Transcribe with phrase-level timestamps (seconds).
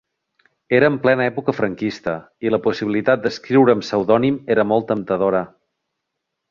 [0.77, 2.15] Era en plena època franquista
[2.47, 5.49] i la possibilitat d'escriure amb pseudònim era molt temptadora.